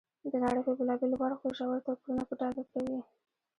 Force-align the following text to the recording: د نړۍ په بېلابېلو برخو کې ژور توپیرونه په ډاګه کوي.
د 0.31 0.33
نړۍ 0.43 0.61
په 0.67 0.71
بېلابېلو 0.77 1.21
برخو 1.23 1.45
کې 1.49 1.55
ژور 1.57 1.79
توپیرونه 1.85 2.23
په 2.29 2.33
ډاګه 2.39 2.63
کوي. 2.71 2.99